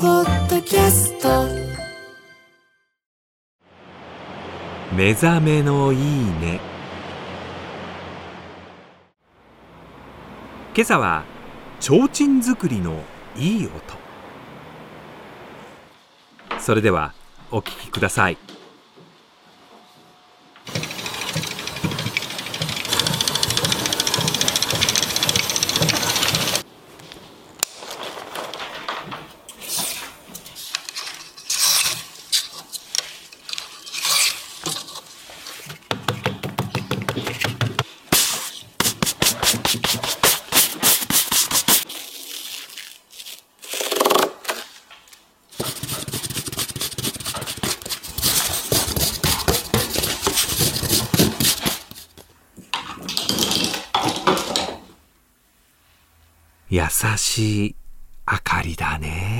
[0.00, 1.44] ポッドキャスト。
[4.94, 6.60] 目覚めのいいね。
[10.72, 11.24] 今朝は
[11.80, 13.02] 提灯作りの
[13.36, 13.72] いい音。
[16.60, 17.12] それでは
[17.50, 18.38] お聞きください。
[56.70, 56.82] 優
[57.16, 57.76] しい
[58.30, 59.37] 明かりだね。